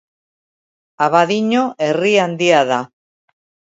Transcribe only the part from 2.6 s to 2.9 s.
da.